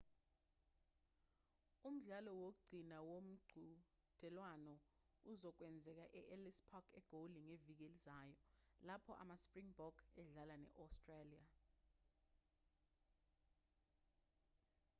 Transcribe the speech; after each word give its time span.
umdlalo 1.87 2.31
wokugcina 2.41 2.97
womqhudelwano 3.09 4.73
uzokwenzeka 5.31 6.05
e-ellis 6.19 6.59
park 6.69 6.87
egoli 6.99 7.39
ngeviki 7.47 7.83
elizayo 7.87 8.35
lapho 8.87 9.11
ama-springbok 9.23 9.95
edlala 10.21 10.55
ne-australia 10.59 11.43